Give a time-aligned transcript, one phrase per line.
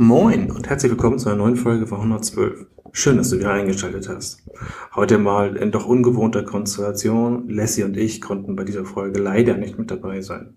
[0.00, 2.66] Moin und herzlich willkommen zu einer neuen Folge von 112.
[2.92, 4.48] Schön, dass du wieder eingeschaltet hast.
[4.94, 7.48] Heute mal in doch ungewohnter Konstellation.
[7.48, 10.54] Lassie und ich konnten bei dieser Folge leider nicht mit dabei sein.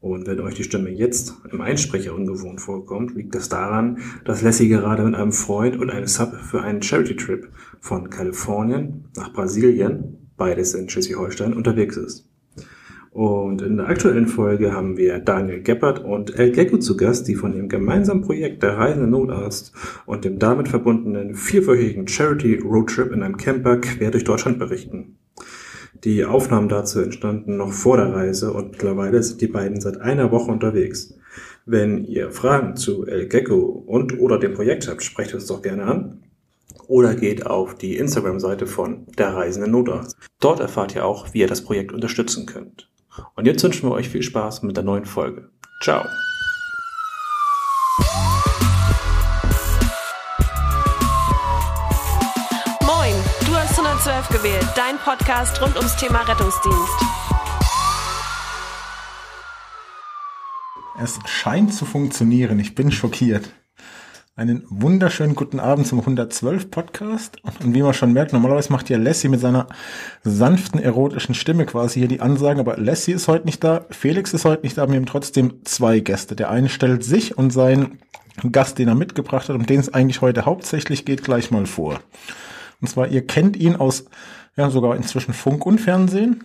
[0.00, 4.70] Und wenn euch die Stimme jetzt im Einsprecher ungewohnt vorkommt, liegt das daran, dass Lassie
[4.70, 7.50] gerade mit einem Freund und einem Sub für einen Charity-Trip
[7.80, 12.29] von Kalifornien nach Brasilien, beides in Schleswig-Holstein, unterwegs ist.
[13.12, 17.34] Und in der aktuellen Folge haben wir Daniel Geppert und El Gecko zu Gast, die
[17.34, 19.72] von ihrem gemeinsamen Projekt Der Reisende Notarzt
[20.06, 25.16] und dem damit verbundenen vierwöchigen Charity Roadtrip in einem Camper quer durch Deutschland berichten.
[26.04, 30.30] Die Aufnahmen dazu entstanden noch vor der Reise und mittlerweile sind die beiden seit einer
[30.30, 31.14] Woche unterwegs.
[31.66, 35.82] Wenn ihr Fragen zu El Gecko und oder dem Projekt habt, sprecht uns doch gerne
[35.82, 36.22] an
[36.86, 40.16] oder geht auf die Instagram-Seite von Der Reisende Notarzt.
[40.40, 42.88] Dort erfahrt ihr auch, wie ihr das Projekt unterstützen könnt.
[43.34, 45.50] Und jetzt wünschen wir euch viel Spaß mit der neuen Folge.
[45.82, 46.04] Ciao.
[52.82, 53.14] Moin,
[53.46, 57.20] du hast 112 gewählt, dein Podcast rund ums Thema Rettungsdienst.
[61.02, 62.58] Es scheint zu funktionieren.
[62.60, 63.50] Ich bin schockiert.
[64.40, 67.36] Einen wunderschönen guten Abend zum 112 Podcast.
[67.44, 69.66] Und wie man schon merkt, normalerweise macht ja Lassie mit seiner
[70.22, 72.58] sanften, erotischen Stimme quasi hier die Ansagen.
[72.58, 74.88] Aber Lassie ist heute nicht da, Felix ist heute nicht da.
[74.88, 76.36] Wir haben trotzdem zwei Gäste.
[76.36, 77.98] Der eine stellt sich und seinen
[78.50, 82.00] Gast, den er mitgebracht hat, um den es eigentlich heute hauptsächlich geht, gleich mal vor.
[82.80, 84.06] Und zwar, ihr kennt ihn aus,
[84.56, 86.44] ja, sogar inzwischen Funk und Fernsehen.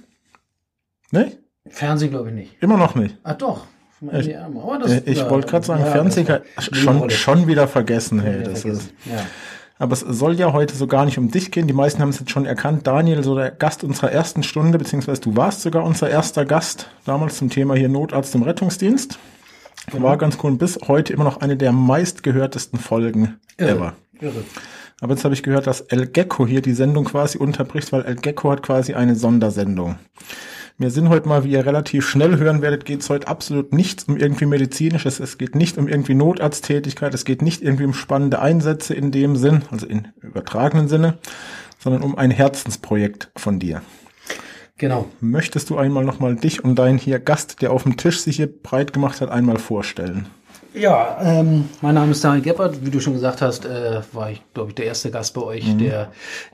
[1.12, 1.32] Ne?
[1.70, 2.58] Fernsehen glaube ich nicht.
[2.59, 3.18] Immer noch nicht.
[3.24, 3.68] Ah doch.
[4.12, 4.28] Ich,
[5.08, 5.96] ich wollte gerade sagen, ja,
[6.28, 6.42] war-
[6.74, 8.20] schon, schon wieder vergessen.
[8.22, 8.90] Hey, das vergessen.
[9.06, 9.26] ist, Ja.
[9.80, 11.66] aber es soll ja heute so gar nicht um dich gehen.
[11.68, 12.86] Die meisten haben es jetzt schon erkannt.
[12.88, 17.38] Daniel, so der Gast unserer ersten Stunde, beziehungsweise du warst sogar unser erster Gast damals
[17.38, 19.18] zum Thema hier Notarzt im Rettungsdienst.
[19.92, 20.04] Genau.
[20.08, 23.70] War ganz cool und bis heute immer noch eine der meistgehörtesten Folgen Irre.
[23.72, 23.94] ever.
[24.20, 24.44] Irre.
[25.02, 28.16] Aber jetzt habe ich gehört, dass El Gecko hier die Sendung quasi unterbricht, weil El
[28.16, 29.96] Gecko hat quasi eine Sondersendung.
[30.78, 34.03] Wir sind heute mal, wie ihr relativ schnell hören werdet, geht es heute absolut nichts
[34.06, 35.22] um irgendwie medizinisches.
[35.22, 37.13] Es geht nicht um irgendwie Notarzttätigkeit.
[37.13, 41.18] Es geht nicht irgendwie um spannende Einsätze in dem Sinn, also in übertragenen Sinne,
[41.80, 43.84] sondern um ein Herzensprojekt von dir.
[44.78, 45.09] Genau.
[45.22, 48.52] Möchtest du einmal nochmal dich und deinen hier Gast, der auf dem Tisch sich hier
[48.52, 50.28] breit gemacht hat, einmal vorstellen?
[50.78, 52.86] Ja, ähm, mein Name ist Daniel Geppert.
[52.86, 55.66] Wie du schon gesagt hast, äh, war ich, glaube ich, der erste Gast bei euch,
[55.74, 55.78] Mhm.
[55.78, 56.02] der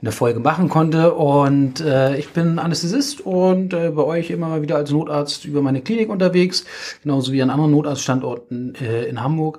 [0.00, 1.14] in der Folge machen konnte.
[1.14, 5.60] Und äh, ich bin Anästhesist und äh, bei euch immer mal wieder als Notarzt über
[5.60, 6.64] meine Klinik unterwegs,
[7.02, 9.58] genauso wie an anderen Notarztstandorten äh, in Hamburg.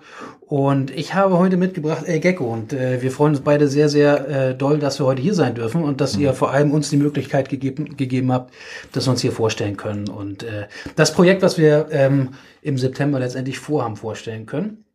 [0.53, 4.30] Und ich habe heute mitgebracht El Gecko und äh, wir freuen uns beide sehr, sehr
[4.30, 6.97] äh, doll, dass wir heute hier sein dürfen und dass ihr vor allem uns die
[6.97, 8.53] Möglichkeit gegeben, gegeben habt,
[8.92, 10.08] dass wir uns hier vorstellen können.
[10.09, 14.86] Und äh, das Projekt, was wir ähm, im September letztendlich vorhaben, vorstellen können.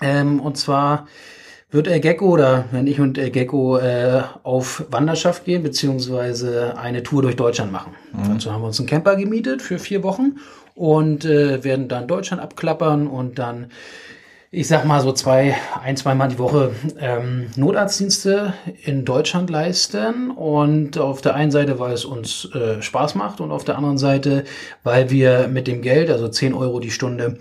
[0.00, 1.08] Ähm, und zwar
[1.72, 7.02] wird El Gecko oder wenn ich und El Gecko äh, auf Wanderschaft gehen, beziehungsweise eine
[7.02, 7.92] Tour durch Deutschland machen.
[8.28, 10.36] Dazu haben wir uns einen Camper gemietet für vier Wochen
[10.76, 13.72] und äh, werden dann Deutschland abklappern und dann
[14.50, 20.30] ich sag mal so zwei, ein, zweimal die Woche ähm, Notarztdienste in Deutschland leisten.
[20.30, 23.98] Und auf der einen Seite, weil es uns äh, Spaß macht und auf der anderen
[23.98, 24.44] Seite,
[24.82, 27.38] weil wir mit dem Geld, also 10 Euro die Stunde,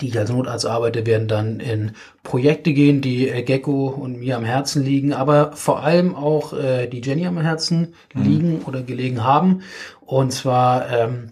[0.00, 1.92] die ich als Notarzt arbeite, werden dann in
[2.22, 6.86] Projekte gehen, die äh, Gecko und mir am Herzen liegen, aber vor allem auch äh,
[6.86, 9.60] die Jenny am Herzen liegen oder gelegen haben.
[10.00, 11.30] Und zwar ähm,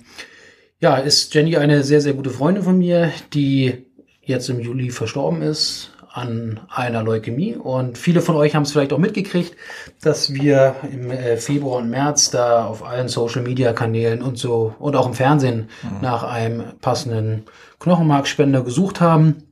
[0.79, 3.86] ja, ist Jenny eine sehr, sehr gute Freundin von mir, die
[4.27, 7.55] jetzt im Juli verstorben ist an einer Leukämie.
[7.55, 9.55] Und viele von euch haben es vielleicht auch mitgekriegt,
[10.03, 15.07] dass wir im äh, Februar und März da auf allen Social-Media-Kanälen und so und auch
[15.07, 15.69] im Fernsehen
[16.01, 17.45] nach einem passenden
[17.79, 19.43] Knochenmarkspender gesucht haben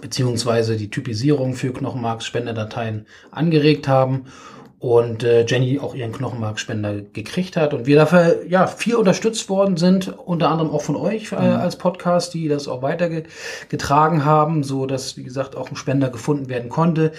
[0.00, 4.24] beziehungsweise die Typisierung für Knochenmarkspenderdateien angeregt haben
[4.84, 7.72] und äh, Jenny auch ihren Knochenmarkspender gekriegt hat.
[7.72, 11.76] Und wir dafür ja viel unterstützt worden sind, unter anderem auch von euch äh, als
[11.76, 16.68] Podcast, die das auch weitergetragen haben, so dass wie gesagt auch ein Spender gefunden werden
[16.68, 17.12] konnte,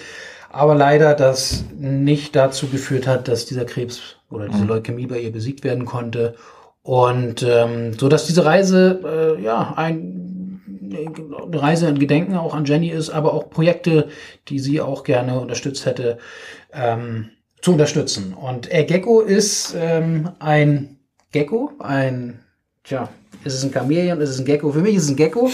[0.48, 5.32] aber leider das nicht dazu geführt hat, dass dieser Krebs oder diese Leukämie bei ihr
[5.32, 6.36] besiegt werden konnte.
[6.84, 10.22] Und ähm, so dass diese Reise äh, ja ein
[10.88, 14.06] eine Reise in Gedenken auch an Jenny ist, aber auch Projekte,
[14.46, 16.18] die sie auch gerne unterstützt hätte,
[16.72, 17.30] ähm,
[17.66, 18.32] zu unterstützen.
[18.32, 20.98] Und El Gecko ist ähm, ein
[21.32, 22.38] Gecko, ein,
[22.84, 23.08] tja,
[23.42, 24.70] ist es ein Chamäleon, ist es ein Gecko?
[24.70, 25.50] Für mich ist es ein Gecko.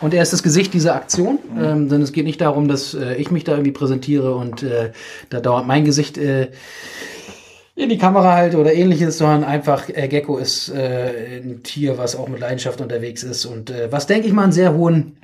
[0.00, 3.14] Und er ist das Gesicht dieser Aktion, ähm, denn es geht nicht darum, dass äh,
[3.14, 4.90] ich mich da irgendwie präsentiere und äh,
[5.30, 6.50] da dauert mein Gesicht äh,
[7.76, 12.16] in die Kamera halte oder ähnliches, sondern einfach äh, Gecko ist äh, ein Tier, was
[12.16, 15.18] auch mit Leidenschaft unterwegs ist und äh, was, denke ich mal, einen sehr hohen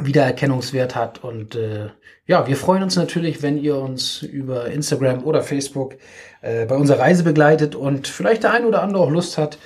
[0.00, 1.22] Wiedererkennungswert hat.
[1.24, 1.88] Und äh,
[2.26, 5.96] ja, wir freuen uns natürlich, wenn ihr uns über Instagram oder Facebook
[6.42, 9.58] äh, bei unserer Reise begleitet und vielleicht der ein oder andere auch Lust hat,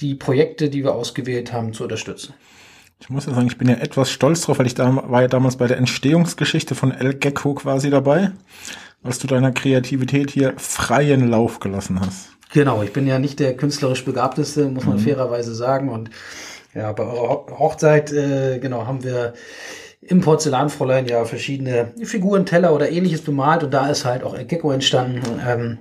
[0.00, 2.34] die Projekte, die wir ausgewählt haben, zu unterstützen.
[3.00, 5.28] Ich muss ja sagen, ich bin ja etwas stolz drauf, weil ich da war ja
[5.28, 8.30] damals bei der Entstehungsgeschichte von El Gecko quasi dabei,
[9.02, 12.28] als du deiner Kreativität hier freien Lauf gelassen hast.
[12.52, 15.00] Genau, ich bin ja nicht der künstlerisch Begabteste, muss man mhm.
[15.00, 15.88] fairerweise sagen.
[15.88, 16.10] Und
[16.74, 19.34] ja, bei eurer Hochzeit, äh, genau, haben wir
[20.00, 24.46] im Porzellanfräulein ja verschiedene Figuren, Teller oder ähnliches bemalt und da ist halt auch El
[24.46, 25.78] Gecko entstanden, ähm,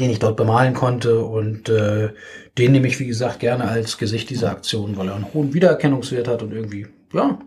[0.00, 2.10] den ich dort bemalen konnte und äh,
[2.56, 6.28] den nehme ich, wie gesagt, gerne als Gesicht dieser Aktion, weil er einen hohen Wiedererkennungswert
[6.28, 7.38] hat und irgendwie, ja,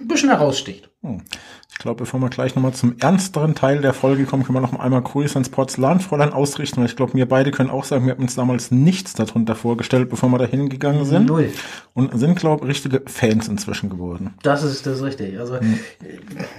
[0.00, 0.90] ein bisschen heraussticht.
[1.02, 1.22] Hm.
[1.70, 4.78] Ich glaube, bevor wir gleich nochmal zum ernsteren Teil der Folge kommen, können wir noch
[4.78, 8.20] einmal Grüße ans Porzellanfräulein ausrichten, weil ich glaube, wir beide können auch sagen, wir haben
[8.22, 11.26] uns damals nichts darunter vorgestellt, bevor wir da hingegangen sind.
[11.26, 11.50] Null.
[11.94, 14.34] Und sind, glaube ich, richtige Fans inzwischen geworden.
[14.42, 15.38] Das ist, das ist richtig.
[15.38, 15.78] Also, hm.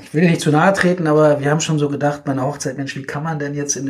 [0.02, 2.78] ich will nicht zu nahe treten, aber wir haben schon so gedacht, bei einer Hochzeit,
[2.78, 3.88] Mensch, wie kann man denn jetzt in,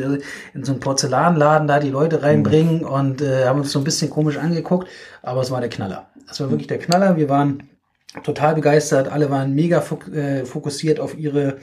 [0.52, 2.86] in so einen Porzellanladen da die Leute reinbringen hm.
[2.86, 4.86] und äh, haben uns so ein bisschen komisch angeguckt,
[5.22, 6.08] aber es war der Knaller.
[6.30, 7.16] Es war wirklich der Knaller.
[7.16, 7.62] Wir waren
[8.22, 9.08] total begeistert.
[9.08, 9.82] Alle waren mega
[10.12, 11.58] äh, fokussiert auf ihre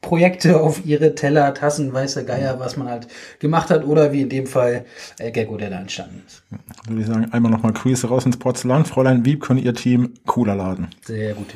[0.00, 3.08] Projekte, auf ihre Teller, Tassen, weiße Geier, was man halt
[3.38, 4.84] gemacht hat oder wie in dem Fall
[5.18, 6.42] äh, Gecko, der da entstanden ist.
[6.86, 8.84] Würde ich sagen, einmal nochmal Grüße raus ins Porzellan.
[8.84, 10.88] Fräulein Wieb können ihr Team cooler laden.
[11.04, 11.48] Sehr gut.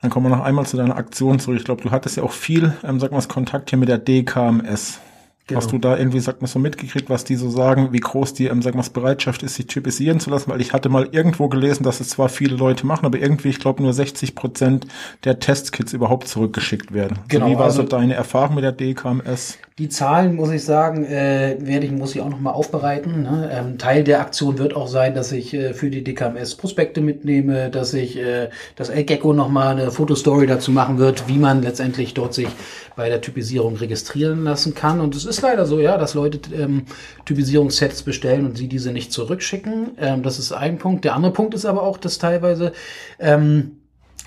[0.00, 1.58] Dann kommen wir noch einmal zu deiner Aktion zurück.
[1.58, 5.00] Ich glaube, du hattest ja auch viel, ähm, sag mal, Kontakt hier mit der DKMS.
[5.48, 5.62] Genau.
[5.62, 8.48] Hast du da irgendwie, sag mal, so mitgekriegt, was die so sagen, wie groß die,
[8.48, 10.50] ähm, sag mal, Bereitschaft ist, sich typisieren zu lassen?
[10.50, 13.58] Weil ich hatte mal irgendwo gelesen, dass es zwar viele Leute machen, aber irgendwie, ich
[13.58, 14.86] glaube, nur 60 Prozent
[15.24, 17.20] der Testkits überhaupt zurückgeschickt werden.
[17.28, 17.46] Genau.
[17.46, 19.56] So, wie war also, so deine Erfahrung mit der DKMS?
[19.78, 23.22] Die Zahlen, muss ich sagen, äh, werde ich, muss ich auch nochmal aufbereiten.
[23.22, 23.48] Ne?
[23.52, 27.70] Ähm, Teil der Aktion wird auch sein, dass ich äh, für die DKMS Prospekte mitnehme,
[27.70, 32.12] dass ich äh, das El Gecko nochmal eine Fotostory dazu machen wird, wie man letztendlich
[32.12, 32.48] dort sich
[32.96, 35.00] bei der Typisierung registrieren lassen kann.
[35.00, 36.84] Und es ist leider so, ja, dass Leute ähm,
[37.24, 39.92] Typisierungssets bestellen und sie diese nicht zurückschicken.
[39.98, 41.04] Ähm, das ist ein Punkt.
[41.04, 42.72] Der andere Punkt ist aber auch, dass teilweise
[43.18, 43.78] ähm,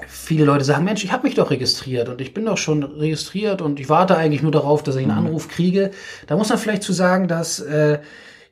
[0.08, 3.62] viele Leute sagen, Mensch, ich habe mich doch registriert und ich bin doch schon registriert
[3.62, 5.28] und ich warte eigentlich nur darauf, dass ich einen mhm.
[5.28, 5.92] Anruf kriege.
[6.28, 8.00] Da muss man vielleicht zu sagen, dass äh,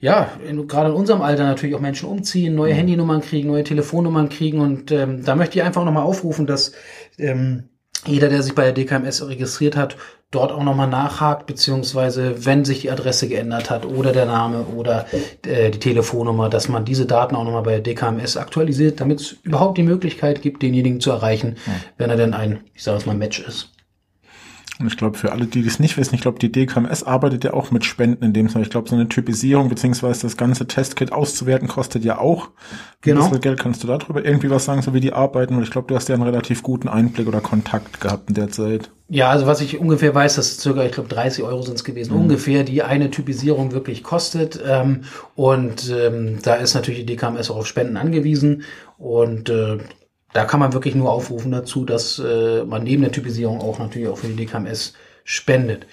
[0.02, 0.30] ja,
[0.68, 2.78] gerade in unserem Alter natürlich auch Menschen umziehen, neue mhm.
[2.78, 6.72] Handynummern kriegen, neue Telefonnummern kriegen und ähm, da möchte ich einfach nochmal aufrufen, dass
[7.18, 7.70] ähm,
[8.06, 9.98] jeder, der sich bei der DKMS registriert hat,
[10.32, 15.08] dort auch nochmal nachhakt, beziehungsweise wenn sich die Adresse geändert hat oder der Name oder
[15.46, 19.32] äh, die Telefonnummer, dass man diese Daten auch nochmal bei der DKMS aktualisiert, damit es
[19.44, 21.74] überhaupt die Möglichkeit gibt, denjenigen zu erreichen, ja.
[21.98, 23.70] wenn er denn ein, ich sage es mal, Match ist.
[24.80, 27.54] Und ich glaube, für alle, die das nicht wissen, ich glaube, die DKMS arbeitet ja
[27.54, 28.64] auch mit Spenden in dem Sinne.
[28.64, 32.50] Ich glaube, so eine Typisierung beziehungsweise das ganze Testkit auszuwerten kostet ja auch.
[33.02, 33.26] Genau.
[33.26, 35.56] Wie viel Geld kannst du darüber irgendwie was sagen, so wie die arbeiten?
[35.56, 38.52] Und ich glaube, du hast ja einen relativ guten Einblick oder Kontakt gehabt in der
[38.52, 38.90] Zeit.
[39.10, 42.14] Ja, also was ich ungefähr weiß, dass circa, ich glaube, 30 Euro sind es gewesen,
[42.14, 42.22] mhm.
[42.22, 44.62] ungefähr, die eine Typisierung wirklich kostet.
[44.66, 45.02] Ähm,
[45.36, 48.64] und ähm, da ist natürlich die DKMS auch auf Spenden angewiesen.
[48.98, 49.80] Und äh,
[50.34, 54.08] da kann man wirklich nur aufrufen dazu, dass äh, man neben der Typisierung auch natürlich
[54.08, 54.94] auch für die DKMS
[55.24, 55.88] spendet.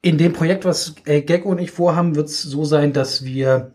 [0.00, 3.72] In dem Projekt, was äh, Gecko und ich vorhaben, wird es so sein, dass wir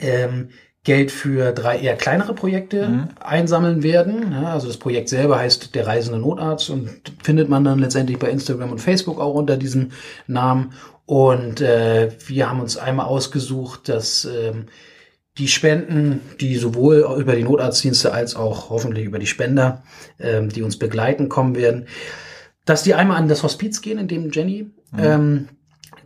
[0.00, 0.50] ähm,
[0.84, 3.08] Geld für drei eher kleinere Projekte mhm.
[3.18, 4.32] einsammeln werden.
[4.32, 6.90] Ja, also das Projekt selber heißt Der Reisende Notarzt und
[7.22, 9.92] findet man dann letztendlich bei Instagram und Facebook auch unter diesem
[10.26, 10.72] Namen.
[11.06, 14.66] Und äh, wir haben uns einmal ausgesucht, dass ähm,
[15.38, 19.82] die Spenden, die sowohl über die Notarztdienste als auch hoffentlich über die Spender,
[20.20, 21.86] ähm, die uns begleiten, kommen werden,
[22.64, 24.98] dass die einmal an das Hospiz gehen, in dem Jenny mhm.
[24.98, 25.48] ähm,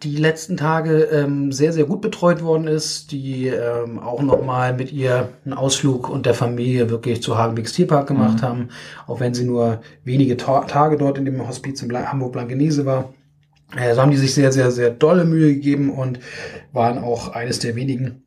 [0.02, 4.92] die letzten Tage ähm, sehr, sehr gut betreut worden ist, die ähm, auch nochmal mit
[4.92, 8.46] ihr einen Ausflug und der Familie wirklich zu Hagenbecks Tierpark gemacht mhm.
[8.46, 8.68] haben,
[9.06, 13.12] auch wenn sie nur wenige Ta Tage dort in dem Hospiz in Hamburg-Blankenese war.
[13.76, 16.20] Äh, so haben die sich sehr, sehr, sehr dolle Mühe gegeben und
[16.72, 18.22] waren auch eines der wenigen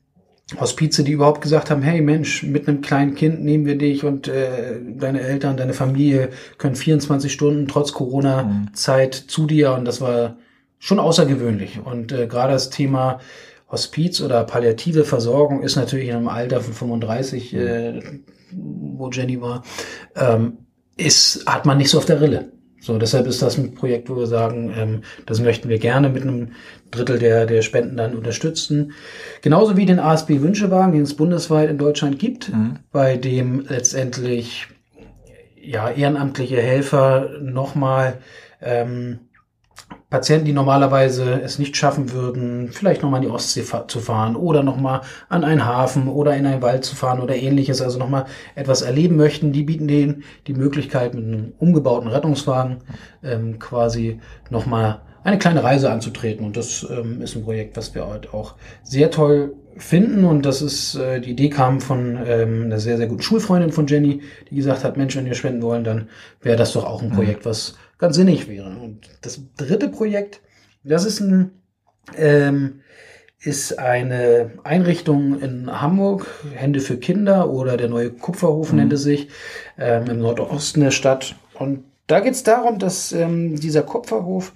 [0.60, 4.28] Hospize, die überhaupt gesagt haben, hey Mensch, mit einem kleinen Kind nehmen wir dich und
[4.28, 9.30] äh, deine Eltern, deine Familie können 24 Stunden trotz Corona-Zeit mhm.
[9.30, 10.38] zu dir und das war
[10.80, 11.80] schon außergewöhnlich.
[11.84, 13.20] Und äh, gerade das Thema
[13.70, 17.60] Hospiz oder palliative Versorgung ist natürlich in einem Alter von 35, mhm.
[17.60, 18.02] äh,
[18.52, 19.64] wo Jenny war,
[20.16, 20.58] ähm,
[20.98, 22.52] ist, hat man nicht so auf der Rille.
[22.82, 26.24] So, deshalb ist das ein Projekt, wo wir sagen, ähm, das möchten wir gerne mit
[26.24, 26.54] einem
[26.90, 28.94] Drittel der, der Spenden dann unterstützen.
[29.44, 32.80] Genauso wie den ASB Wünschewagen, den es bundesweit in Deutschland gibt, mhm.
[32.92, 34.68] bei dem letztendlich
[35.62, 38.18] ja ehrenamtliche Helfer nochmal
[38.62, 39.20] ähm,
[40.12, 44.62] Patienten, die normalerweise es nicht schaffen würden, vielleicht nochmal in die Ostsee zu fahren oder
[44.62, 48.82] nochmal an einen Hafen oder in einen Wald zu fahren oder ähnliches, also nochmal etwas
[48.82, 52.80] erleben möchten, die bieten denen die Möglichkeit, mit einem umgebauten Rettungswagen
[53.24, 56.46] ähm, quasi nochmal eine kleine Reise anzutreten.
[56.46, 60.26] Und das ähm, ist ein Projekt, was wir heute auch sehr toll finden.
[60.26, 63.88] Und das ist, äh, die Idee kam von ähm, einer sehr, sehr guten Schulfreundin von
[63.88, 66.10] Jenny, die gesagt hat, Mensch, wenn wir spenden wollen, dann
[66.42, 68.68] wäre das doch auch ein Projekt, was ganz sinnig wäre.
[68.68, 70.42] Und das dritte Projekt,
[70.84, 71.52] das ist ein,
[72.18, 72.82] ähm,
[73.40, 79.30] ist eine Einrichtung in Hamburg, Hände für Kinder oder der neue Kupferhof nennt es sich,
[79.78, 81.36] ähm, im Nordosten der Stadt.
[81.54, 84.52] Und da geht es darum, dass ähm, dieser Kupferhof,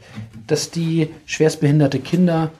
[0.48, 2.52] dass die schwerstbehinderte Kinder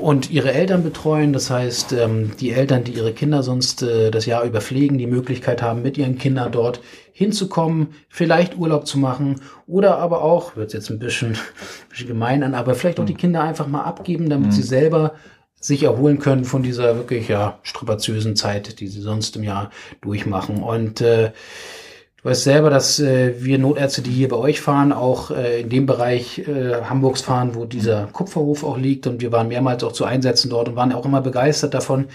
[0.00, 1.32] und ihre Eltern betreuen.
[1.32, 5.06] Das heißt, ähm, die Eltern, die ihre Kinder sonst äh, das Jahr über pflegen, die
[5.06, 6.80] Möglichkeit haben, mit ihren Kindern dort
[7.18, 12.44] hinzukommen, vielleicht Urlaub zu machen oder aber auch, wird jetzt ein bisschen, ein bisschen gemein
[12.44, 15.14] an, aber vielleicht auch die Kinder einfach mal abgeben, damit sie selber
[15.60, 19.70] sich erholen können von dieser wirklich ja strapaziösen Zeit, die sie sonst im Jahr
[20.00, 20.62] durchmachen.
[20.62, 21.32] Und äh,
[22.20, 25.68] Du weißt selber, dass äh, wir Notärzte, die hier bei euch fahren, auch äh, in
[25.68, 29.06] dem Bereich äh, Hamburgs fahren, wo dieser Kupferhof auch liegt.
[29.06, 32.06] Und wir waren mehrmals auch zu Einsätzen dort und waren auch immer begeistert davon,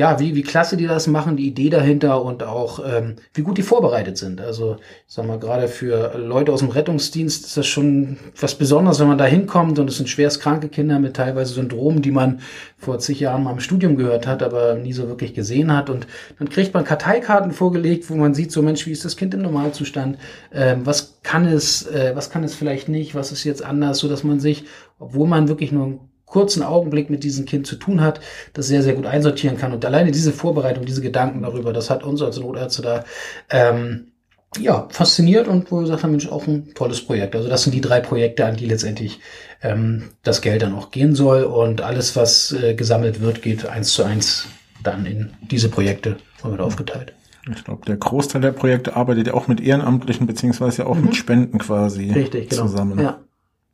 [0.00, 3.58] ja, wie, wie klasse die das machen, die Idee dahinter und auch ähm, wie gut
[3.58, 4.40] die vorbereitet sind.
[4.40, 4.76] Also,
[5.06, 9.08] ich sag mal, gerade für Leute aus dem Rettungsdienst ist das schon was Besonderes, wenn
[9.08, 12.40] man da hinkommt und es sind schwerst kranke Kinder mit teilweise Syndromen, die man
[12.78, 15.90] vor zig Jahren mal im Studium gehört hat, aber nie so wirklich gesehen hat.
[15.90, 16.06] Und
[16.38, 19.42] dann kriegt man Karteikarten vorgelegt, wo man sieht, so Mensch, wie ist das Kind im
[19.42, 20.16] Normalzustand?
[20.50, 23.14] Ähm, was kann es, äh, was kann es vielleicht nicht?
[23.14, 24.64] Was ist jetzt anders, so dass man sich,
[24.98, 25.98] obwohl man wirklich nur
[26.30, 28.20] kurzen Augenblick mit diesem Kind zu tun hat,
[28.54, 29.72] das sehr, sehr gut einsortieren kann.
[29.72, 33.04] Und alleine diese Vorbereitung, diese Gedanken darüber, das hat uns als Notärzte da
[33.50, 34.12] ähm,
[34.58, 37.36] ja, fasziniert und wo wir gesagt haben, Mensch, auch ein tolles Projekt.
[37.36, 39.20] Also das sind die drei Projekte, an die letztendlich
[39.62, 41.44] ähm, das Geld dann auch gehen soll.
[41.44, 44.46] Und alles, was äh, gesammelt wird, geht eins zu eins
[44.82, 47.12] dann in diese Projekte und wird aufgeteilt.
[47.54, 51.06] Ich glaube, der Großteil der Projekte arbeitet ja auch mit Ehrenamtlichen beziehungsweise auch mhm.
[51.06, 52.62] mit Spenden quasi Richtig, genau.
[52.62, 52.98] zusammen.
[53.00, 53.20] Ja.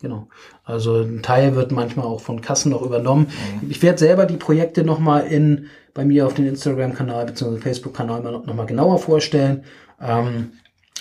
[0.00, 0.28] Genau.
[0.64, 3.28] Also ein Teil wird manchmal auch von Kassen noch übernommen.
[3.62, 3.70] Mhm.
[3.70, 7.58] Ich werde selber die Projekte nochmal in bei mir auf den Instagram-Kanal bzw.
[7.58, 9.64] Facebook-Kanal nochmal genauer vorstellen.
[10.00, 10.52] Ähm,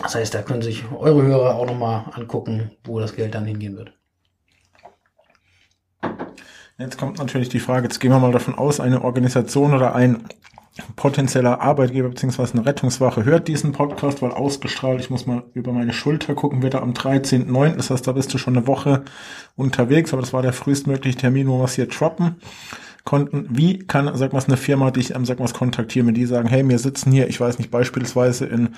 [0.02, 3.78] das heißt, da können sich eure Hörer auch nochmal angucken, wo das Geld dann hingehen
[3.78, 3.94] wird.
[6.78, 10.26] Jetzt kommt natürlich die Frage, jetzt gehen wir mal davon aus, eine Organisation oder ein
[10.96, 15.94] potenzieller Arbeitgeber beziehungsweise eine Rettungswache hört diesen Podcast, weil ausgestrahlt, ich muss mal über meine
[15.94, 19.04] Schulter gucken, wird er am 13.09., das heißt, da bist du schon eine Woche
[19.56, 22.36] unterwegs, aber das war der frühestmögliche Termin, wo wir es hier droppen
[23.06, 23.46] konnten.
[23.50, 26.68] Wie kann, sag mal, eine Firma dich, ähm, sag mal, kontaktieren, wenn die sagen, hey,
[26.68, 28.70] wir sitzen hier, ich weiß nicht, beispielsweise in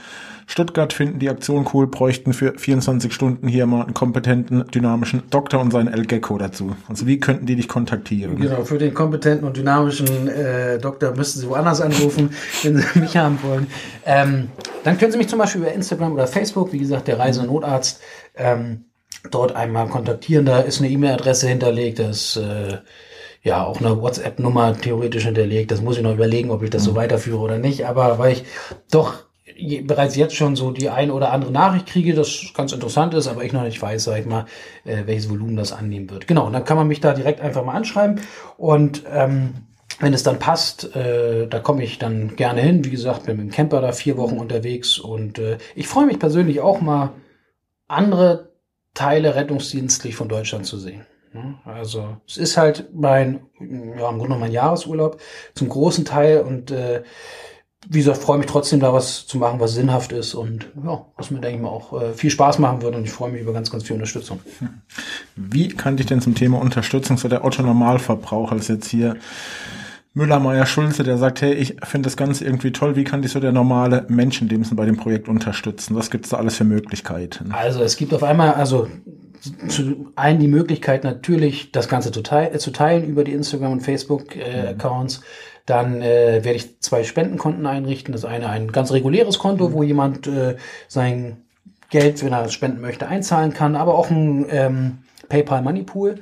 [0.48, 5.62] Stuttgart, finden die Aktion cool, bräuchten für 24 Stunden hier mal einen kompetenten, dynamischen Doktor
[5.62, 6.76] und seinen El-Gecko dazu.
[6.90, 8.36] Also wie könnten die dich kontaktieren?
[8.36, 12.32] Genau, für den kompetenten und dynamischen äh, Doktor müssten sie woanders anrufen,
[12.64, 13.68] wenn sie mich haben wollen.
[14.06, 14.50] Ähm,
[14.84, 18.02] dann können sie mich zum Beispiel über Instagram oder Facebook, wie gesagt, der Reisenotarzt,
[18.36, 18.86] ähm,
[19.32, 20.46] dort einmal kontaktieren.
[20.46, 22.78] Da ist eine E-Mail-Adresse hinterlegt, das äh,
[23.48, 25.72] ja auch eine WhatsApp-Nummer theoretisch hinterlegt.
[25.72, 26.98] Das muss ich noch überlegen, ob ich das so mhm.
[26.98, 27.86] weiterführe oder nicht.
[27.88, 28.44] Aber weil ich
[28.92, 29.28] doch
[29.84, 33.44] bereits jetzt schon so die ein oder andere Nachricht kriege, das ganz interessant ist, aber
[33.44, 34.46] ich noch nicht weiß, sag ich mal,
[34.86, 36.28] äh, welches Volumen das annehmen wird.
[36.28, 38.22] Genau, und dann kann man mich da direkt einfach mal anschreiben
[38.58, 39.56] und ähm,
[40.00, 42.86] wenn es dann passt, äh, da komme ich dann gerne hin.
[42.86, 46.20] Wie gesagt, bin mit dem Camper da vier Wochen unterwegs und äh, ich freue mich
[46.20, 47.14] persönlich auch mal,
[47.88, 48.52] andere
[48.94, 51.06] Teile rettungsdienstlich von Deutschland zu sehen.
[51.66, 55.20] Also es ist halt mein, ja, im Grunde mein Jahresurlaub
[55.56, 57.04] zum großen Teil und äh,
[57.90, 61.32] wie gesagt, freue mich trotzdem da was zu machen, was sinnhaft ist und ja, was
[61.32, 63.54] mir, denke ich mal, auch äh, viel Spaß machen wird und ich freue mich über
[63.54, 64.40] ganz, ganz viel Unterstützung.
[65.36, 69.16] Wie kann dich denn zum Thema Unterstützung so der Otto Normalverbraucher als jetzt hier
[70.18, 73.32] Müller, Meier, Schulze, der sagt, hey, ich finde das Ganze irgendwie toll, wie kann dich
[73.32, 75.96] so der normale Mensch in dem Sinne bei dem Projekt unterstützen?
[75.96, 77.52] Was gibt es da alles für Möglichkeiten?
[77.52, 78.88] Also es gibt auf einmal, also
[79.68, 83.74] zu einen die Möglichkeit natürlich, das Ganze zu, teil, äh, zu teilen über die Instagram-
[83.74, 85.18] und Facebook-Accounts.
[85.18, 85.22] Äh,
[85.66, 88.12] Dann äh, werde ich zwei Spendenkonten einrichten.
[88.12, 89.74] Das eine ein ganz reguläres Konto, mhm.
[89.74, 90.56] wo jemand äh,
[90.88, 91.38] sein
[91.90, 94.98] Geld, wenn er es spenden möchte, einzahlen kann, aber auch ein ähm,
[95.30, 96.16] PayPal Money Pool.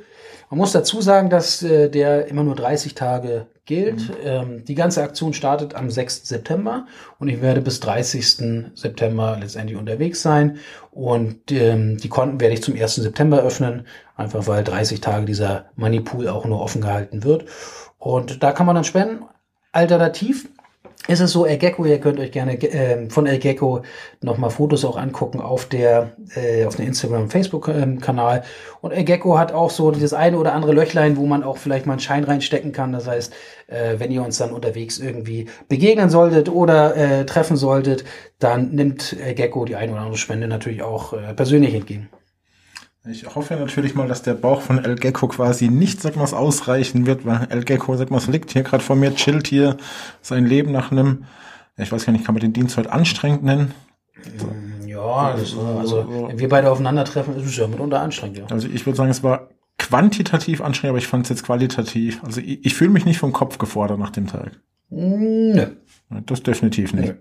[0.49, 4.09] Man muss dazu sagen, dass äh, der immer nur 30 Tage gilt.
[4.09, 4.15] Mhm.
[4.23, 6.27] Ähm, die ganze Aktion startet am 6.
[6.27, 6.85] September
[7.19, 8.71] und ich werde bis 30.
[8.75, 10.57] September letztendlich unterwegs sein.
[10.91, 12.95] Und ähm, die Konten werde ich zum 1.
[12.95, 17.45] September öffnen, einfach weil 30 Tage dieser Money Pool auch nur offen gehalten wird.
[17.97, 19.25] Und da kann man dann spenden.
[19.71, 20.47] Alternativ
[21.07, 23.83] ist es so, El Gecko, ihr könnt euch gerne äh, von El Gecko
[24.21, 28.43] nochmal Fotos auch angucken auf der, äh, auf dem Instagram- und Facebook-Kanal.
[28.81, 31.85] Und El Gecko hat auch so dieses eine oder andere Löchlein, wo man auch vielleicht
[31.85, 32.91] mal einen Schein reinstecken kann.
[32.91, 33.33] Das heißt,
[33.67, 38.03] äh, wenn ihr uns dann unterwegs irgendwie begegnen solltet oder äh, treffen solltet,
[38.39, 42.09] dann nimmt El Gecko die eine oder andere Spende natürlich auch äh, persönlich entgegen.
[43.07, 47.05] Ich hoffe natürlich mal, dass der Bauch von El Gecko quasi nicht, sag mal, ausreichen
[47.05, 49.77] wird, weil El Gecko, sag mal, liegt hier gerade vor mir, chillt hier
[50.21, 51.25] sein Leben nach einem,
[51.77, 53.73] ich weiß gar nicht, kann man den Dienst heute anstrengend nennen?
[54.87, 58.45] Ja, das, also wenn wir beide aufeinandertreffen, ist es ja mitunter anstrengend, ja.
[58.49, 62.23] Also ich würde sagen, es war quantitativ anstrengend, aber ich fand es jetzt qualitativ.
[62.23, 64.59] Also ich, ich fühle mich nicht vom Kopf gefordert nach dem Tag.
[64.89, 65.67] Nö.
[66.25, 67.15] Das definitiv nicht.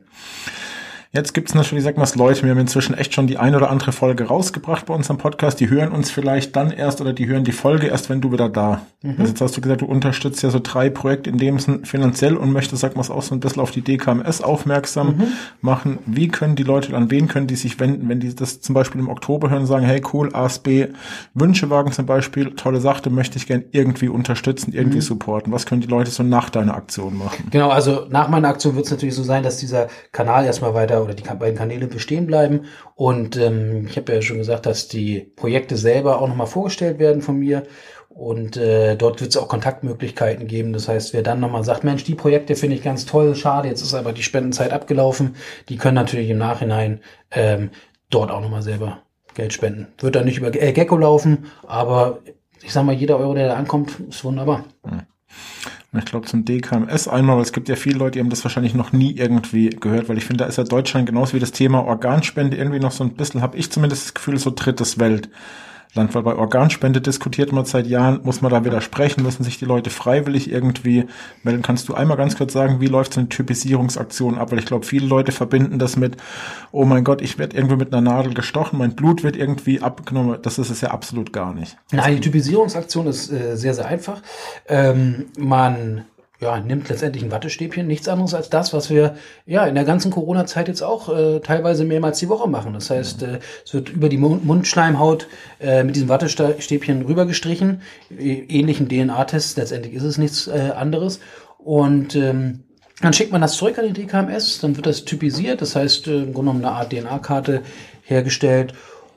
[1.14, 3.92] Jetzt gibt's natürlich, sag mal, Leute, wir haben inzwischen echt schon die ein oder andere
[3.92, 5.60] Folge rausgebracht bei unserem Podcast.
[5.60, 8.48] Die hören uns vielleicht dann erst oder die hören die Folge erst, wenn du wieder
[8.48, 9.18] da bist.
[9.20, 9.24] Mhm.
[9.26, 12.50] Jetzt hast du gesagt, du unterstützt ja so drei Projekte in dem Sinn finanziell und
[12.50, 15.22] möchtest, sag mal, auch so ein bisschen auf die DKMS aufmerksam Mhm.
[15.60, 15.98] machen.
[16.04, 19.00] Wie können die Leute, an wen können die sich wenden, wenn die das zum Beispiel
[19.00, 20.86] im Oktober hören und sagen, hey cool, ASB,
[21.34, 24.76] Wünschewagen zum Beispiel, tolle Sache, möchte ich gern irgendwie unterstützen, Mhm.
[24.78, 25.52] irgendwie supporten.
[25.52, 27.46] Was können die Leute so nach deiner Aktion machen?
[27.52, 31.03] Genau, also nach meiner Aktion wird es natürlich so sein, dass dieser Kanal erstmal weiter
[31.04, 32.62] oder die beiden Kanäle bestehen bleiben.
[32.94, 37.22] Und ähm, ich habe ja schon gesagt, dass die Projekte selber auch nochmal vorgestellt werden
[37.22, 37.64] von mir.
[38.08, 40.72] Und äh, dort wird es auch Kontaktmöglichkeiten geben.
[40.72, 43.82] Das heißt, wer dann nochmal sagt, Mensch, die Projekte finde ich ganz toll, schade, jetzt
[43.82, 45.34] ist aber die Spendenzeit abgelaufen,
[45.68, 47.00] die können natürlich im Nachhinein
[47.32, 47.70] ähm,
[48.10, 49.02] dort auch nochmal selber
[49.34, 49.88] Geld spenden.
[49.98, 52.20] Wird dann nicht über äh, Gecko laufen, aber
[52.62, 54.64] ich sag mal, jeder Euro, der da ankommt, ist wunderbar.
[54.82, 55.02] Und
[55.96, 58.74] Ich glaube zum DKMS einmal, weil es gibt ja viele Leute, die haben das wahrscheinlich
[58.74, 61.84] noch nie irgendwie gehört, weil ich finde, da ist ja Deutschland genauso wie das Thema
[61.84, 64.98] Organspende irgendwie noch so ein bisschen, habe ich zumindest das Gefühl, so drittes
[65.94, 69.64] Weltland, weil bei Organspende diskutiert man seit Jahren, muss man da widersprechen, müssen sich die
[69.64, 71.06] Leute freiwillig irgendwie
[71.42, 71.62] melden.
[71.62, 74.50] Kannst du einmal ganz kurz sagen, wie läuft so eine Typisierungsaktion ab?
[74.50, 76.16] Weil ich glaube, viele Leute verbinden das mit,
[76.72, 80.38] oh mein Gott, ich werde irgendwie mit einer Nadel gestochen, mein Blut wird irgendwie abgenommen.
[80.42, 81.76] Das ist es ja absolut gar nicht.
[81.92, 84.20] Nein, die Typisierungsaktion ist äh, sehr, sehr einfach.
[84.68, 86.04] Ähm, man
[86.44, 90.10] ja, nimmt letztendlich ein Wattestäbchen, nichts anderes als das, was wir ja in der ganzen
[90.10, 92.74] Corona-Zeit jetzt auch äh, teilweise mehrmals die Woche machen.
[92.74, 95.26] Das heißt, äh, es wird über die Mund Mundschleimhaut
[95.58, 99.56] äh, mit diesem Wattestäbchen rübergestrichen, äh, ähnlichen DNA-Test.
[99.56, 101.18] Letztendlich ist es nichts äh, anderes.
[101.56, 102.64] Und ähm,
[103.00, 106.10] dann schickt man das zurück an die DKMS, dann wird das typisiert, das heißt äh,
[106.10, 107.62] im Grunde genommen eine Art DNA-Karte
[108.02, 108.74] hergestellt,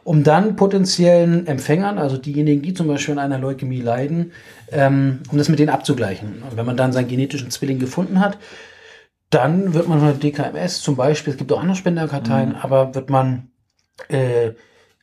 [0.07, 4.31] um dann potenziellen Empfängern, also diejenigen, die zum Beispiel an einer Leukämie leiden,
[4.71, 6.43] ähm, um das mit denen abzugleichen.
[6.43, 8.37] Und wenn man dann seinen genetischen Zwilling gefunden hat,
[9.31, 13.09] dann wird man von der DKMS zum Beispiel, es gibt auch andere Spenderkarteien, aber wird
[13.09, 13.51] man
[14.07, 14.51] äh,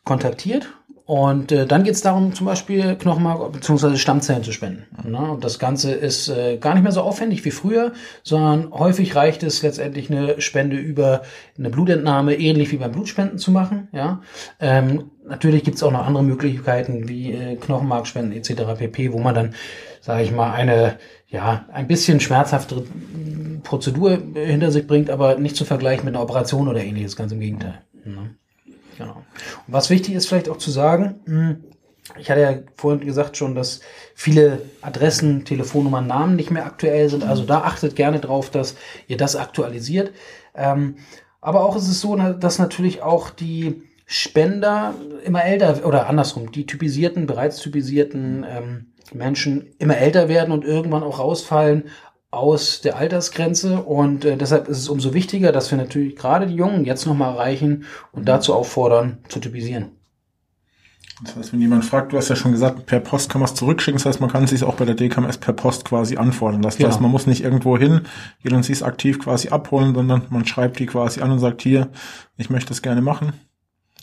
[0.05, 0.69] kontaktiert
[1.07, 3.97] und äh, dann geht es darum, zum Beispiel Knochenmark bzw.
[3.97, 4.87] Stammzellen zu spenden.
[5.07, 5.19] Ne?
[5.19, 9.43] Und das Ganze ist äh, gar nicht mehr so aufwendig wie früher, sondern häufig reicht
[9.43, 11.21] es letztendlich eine Spende über
[11.59, 13.89] eine Blutentnahme, ähnlich wie beim Blutspenden zu machen.
[13.93, 14.23] Ja?
[14.61, 18.63] Ähm, natürlich gibt es auch noch andere Möglichkeiten wie äh, Knochenmarkspenden etc.
[18.79, 19.55] pp., wo man dann,
[20.01, 20.97] sage ich mal, eine
[21.29, 26.23] ja ein bisschen schmerzhaftere mm, Prozedur hinter sich bringt, aber nicht zu vergleichen mit einer
[26.23, 27.83] Operation oder ähnliches, ganz im Gegenteil.
[28.07, 28.37] Ne?
[28.97, 29.17] Genau.
[29.67, 31.57] Und was wichtig ist vielleicht auch zu sagen, mh,
[32.19, 33.81] ich hatte ja vorhin gesagt schon, dass
[34.15, 37.25] viele Adressen, Telefonnummern, Namen nicht mehr aktuell sind.
[37.25, 38.77] Also da achtet gerne drauf, dass
[39.09, 40.13] ihr das aktualisiert.
[40.55, 40.97] Ähm,
[41.41, 46.67] aber auch ist es so, dass natürlich auch die Spender immer älter oder andersrum, die
[46.67, 51.85] typisierten, bereits typisierten ähm, Menschen immer älter werden und irgendwann auch rausfallen
[52.37, 56.57] aus der Altersgrenze und äh, deshalb ist es umso wichtiger, dass wir natürlich gerade die
[56.57, 59.93] Jungen jetzt nochmal erreichen und dazu auffordern, zu typisieren.
[61.23, 63.55] Das heißt, wenn jemand fragt, du hast ja schon gesagt, per Post kann man es
[63.55, 63.99] zurückschicken.
[63.99, 66.61] Das heißt, man kann es sich auch bei der DKMS per Post quasi lassen.
[66.63, 67.01] Das heißt, Genau.
[67.03, 68.03] man muss nicht irgendwo hin,
[68.43, 71.63] geht und sie es aktiv quasi abholen, sondern man schreibt die quasi an und sagt,
[71.63, 71.89] hier,
[72.37, 73.33] ich möchte das gerne machen.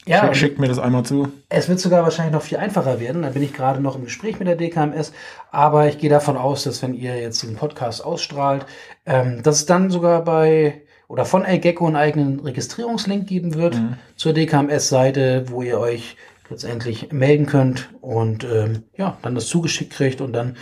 [0.07, 1.29] Ja, Schick, schickt mir das einmal zu.
[1.49, 3.21] Es wird sogar wahrscheinlich noch viel einfacher werden.
[3.21, 5.13] Da bin ich gerade noch im Gespräch mit der DKMS.
[5.51, 8.65] Aber ich gehe davon aus, dass wenn ihr jetzt diesen Podcast ausstrahlt,
[9.05, 13.77] ähm, dass es dann sogar bei oder von El Gecko einen eigenen Registrierungslink geben wird
[14.15, 16.15] zur DKMS-Seite, wo ihr euch
[16.49, 20.55] letztendlich melden könnt und ähm, ja, dann das zugeschickt kriegt und dann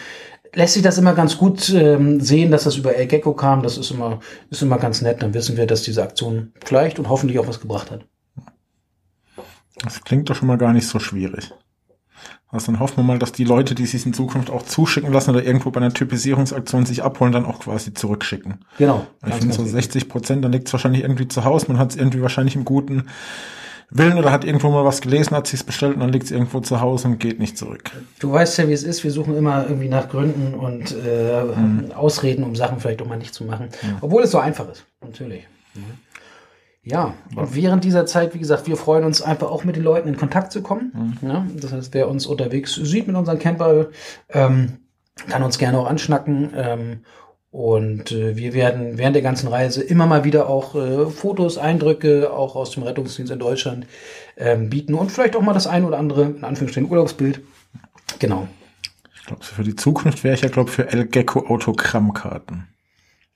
[0.53, 3.61] lässt sich das immer ganz gut ähm, sehen, dass das über El Gecko kam.
[3.61, 5.21] Das ist immer, ist immer ganz nett.
[5.21, 8.05] Dann wissen wir, dass diese Aktion vielleicht und hoffentlich auch was gebracht hat.
[9.83, 11.51] Das klingt doch schon mal gar nicht so schwierig.
[12.51, 15.29] Also dann hoffen wir mal, dass die Leute, die sich in Zukunft auch zuschicken lassen
[15.29, 18.65] oder irgendwo bei einer Typisierungsaktion sich abholen, dann auch quasi zurückschicken.
[18.79, 19.05] Genau.
[19.27, 19.83] Ich finde so wichtig.
[19.83, 21.67] 60 Prozent, dann liegt es wahrscheinlich irgendwie zu Hause.
[21.67, 23.05] Man hat es irgendwie wahrscheinlich im guten
[23.91, 26.81] Willen oder hat irgendwo mal was gelesen, hat sich's bestellt und dann liegt's irgendwo zu
[26.81, 27.91] Hause und geht nicht zurück.
[28.19, 29.03] Du weißt ja, wie es ist.
[29.03, 33.33] Wir suchen immer irgendwie nach Gründen und äh, Ausreden, um Sachen vielleicht auch mal nicht
[33.33, 33.69] zu machen.
[34.01, 35.47] Obwohl es so einfach ist, natürlich.
[36.83, 40.07] Ja, und während dieser Zeit, wie gesagt, wir freuen uns einfach auch mit den Leuten
[40.07, 41.17] in Kontakt zu kommen.
[41.21, 43.87] Ja, das heißt, wer uns unterwegs sieht mit unserem Camper,
[44.29, 44.79] ähm,
[45.27, 46.51] kann uns gerne auch anschnacken.
[46.55, 46.99] Ähm,
[47.51, 52.31] und äh, wir werden während der ganzen Reise immer mal wieder auch äh, Fotos, Eindrücke,
[52.31, 53.87] auch aus dem Rettungsdienst in Deutschland
[54.37, 57.41] ähm, bieten und vielleicht auch mal das ein oder andere, in Anführungsstrichen, Urlaubsbild.
[58.19, 58.47] Genau.
[59.15, 62.67] Ich glaube, für die Zukunft wäre ich ja, glaube für El Gecko Autogrammkarten.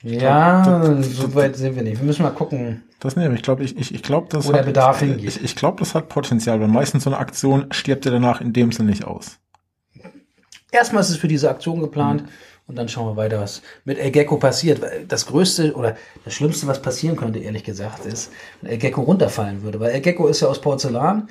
[0.04, 2.00] Ja, so weit sind wir nicht.
[2.00, 2.84] Wir müssen mal gucken.
[3.04, 3.44] Das nehme ich.
[3.44, 5.28] Glaube, ich, ich, ich glaube, das Wo hat, Bedarf hingeht.
[5.28, 8.54] Ich, ich glaube, das hat Potenzial, weil meistens so eine Aktion stirbt ja danach in
[8.54, 9.40] dem Sinne nicht aus.
[10.72, 12.24] Erstmal ist es für diese Aktion geplant
[12.66, 14.82] und dann schauen wir weiter, was mit El Gecko passiert.
[15.10, 19.64] Das Größte oder das Schlimmste, was passieren könnte, ehrlich gesagt, ist, wenn El Gecko runterfallen
[19.64, 19.82] würde.
[19.82, 21.28] Weil El Gecko ist ja aus Porzellan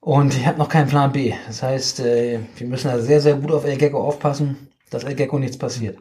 [0.00, 1.32] und ich habe noch keinen Plan B.
[1.46, 5.16] Das heißt, äh, wir müssen da sehr, sehr gut auf El Gecko aufpassen, dass El
[5.16, 5.98] Gecko nichts passiert.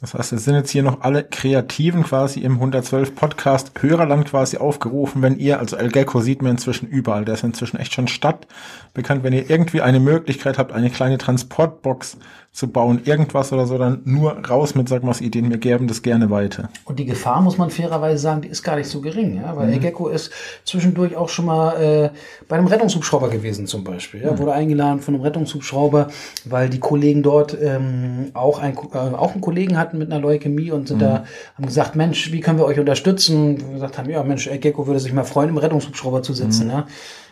[0.00, 4.58] Das heißt, es sind jetzt hier noch alle Kreativen quasi im 112 Podcast Hörerland quasi
[4.58, 8.06] aufgerufen, wenn ihr, also El Gecko sieht man inzwischen überall, der ist inzwischen echt schon
[8.06, 12.18] stadtbekannt, wenn ihr irgendwie eine Möglichkeit habt, eine kleine Transportbox
[12.52, 16.02] zu bauen, irgendwas oder so, dann nur raus mit, sag mal, Ideen, wir geben das
[16.02, 16.70] gerne weiter.
[16.84, 19.72] Und die Gefahr, muss man fairerweise sagen, die ist gar nicht so gering, ja, weil
[19.72, 20.32] El Gecko ist
[20.64, 22.10] zwischendurch auch schon mal äh,
[22.48, 24.22] bei einem Rettungshubschrauber gewesen zum Beispiel.
[24.22, 26.08] Ja, wurde eingeladen von einem Rettungshubschrauber,
[26.46, 30.70] weil die Kollegen dort ähm, auch, ein, äh, auch einen Kollegen hatten mit einer Leukämie
[30.70, 33.58] und sind da haben gesagt, Mensch, wie können wir euch unterstützen?
[33.60, 36.70] Wir gesagt haben, ja, Mensch, El Gecko würde sich mal freuen, im Rettungshubschrauber zu sitzen.
[36.70, 36.86] Ja.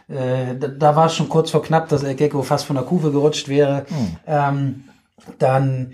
[0.08, 2.84] Äh, da, da war es schon kurz vor knapp, dass El Gecko fast von der
[2.84, 3.86] Kufe gerutscht wäre.
[4.26, 4.84] Ähm,
[5.38, 5.92] dann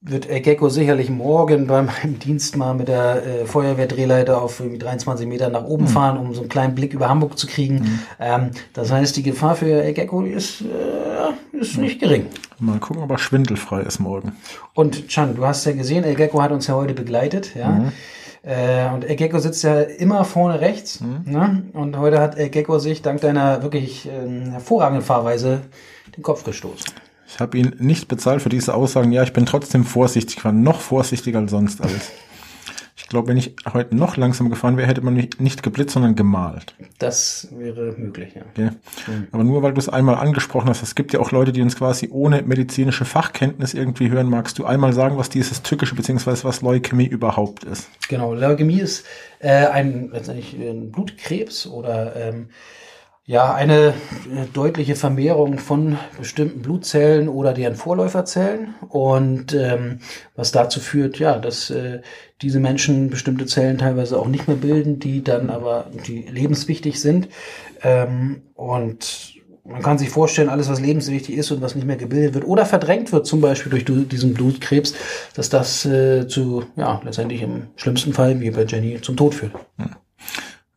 [0.00, 4.78] wird El Gecko sicherlich morgen bei meinem Dienst mal mit der äh, Feuerwehrdrehleiter auf irgendwie
[4.78, 8.00] 23 Meter nach oben fahren, um so einen kleinen Blick über Hamburg zu kriegen.
[8.20, 12.26] Ähm, das heißt, die Gefahr für El Gecko ist, äh, ist nicht gering.
[12.60, 14.36] Mal gucken, ob er schwindelfrei ist morgen.
[14.74, 17.90] Und Chan, du hast ja gesehen, El Gecko hat uns ja heute begleitet, ja.
[18.42, 21.00] Äh, und El Gecko sitzt ja immer vorne rechts.
[21.00, 21.64] Ne?
[21.72, 25.62] Und heute hat El Gecko sich dank deiner wirklich ähm, hervorragenden Fahrweise
[26.16, 26.86] den Kopf gestoßen.
[27.28, 29.12] Ich habe ihn nicht bezahlt für diese Aussagen.
[29.12, 32.10] Ja, ich bin trotzdem vorsichtig, ich war noch vorsichtiger als sonst alles.
[32.96, 36.14] Ich glaube, wenn ich heute noch langsam gefahren wäre, hätte man mich nicht geblitzt, sondern
[36.14, 36.74] gemalt.
[36.98, 38.42] Das wäre möglich, ja.
[38.54, 38.72] Gell?
[39.32, 41.76] Aber nur weil du es einmal angesprochen hast, es gibt ja auch Leute, die uns
[41.76, 44.28] quasi ohne medizinische Fachkenntnis irgendwie hören.
[44.28, 47.88] Magst du einmal sagen, was dieses Tückische beziehungsweise was Leukämie überhaupt ist?
[48.08, 49.06] Genau, Leukämie ist
[49.38, 52.48] äh, ein, letztendlich ein Blutkrebs oder ähm,
[53.28, 58.74] ja, eine äh, deutliche Vermehrung von bestimmten Blutzellen oder deren Vorläuferzellen.
[58.88, 59.98] Und ähm,
[60.34, 62.00] was dazu führt, ja, dass äh,
[62.40, 67.28] diese Menschen bestimmte Zellen teilweise auch nicht mehr bilden, die dann aber die lebenswichtig sind.
[67.82, 72.32] Ähm, und man kann sich vorstellen, alles, was lebenswichtig ist und was nicht mehr gebildet
[72.32, 74.94] wird oder verdrängt wird, zum Beispiel durch du- diesen Blutkrebs,
[75.34, 79.52] dass das äh, zu, ja, letztendlich im schlimmsten Fall, wie bei Jenny, zum Tod führt.